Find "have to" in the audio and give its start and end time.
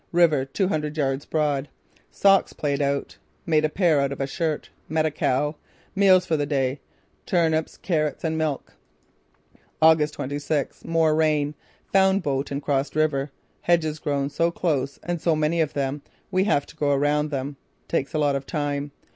16.45-16.75